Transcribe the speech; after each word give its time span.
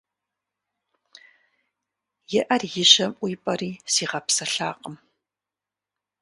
И 2.37 2.39
Ӏэр 2.45 2.63
и 2.81 2.83
жьэм 2.91 3.11
ӀуипӀэри 3.19 3.71
сигъэпсэлъакъым. 3.93 4.95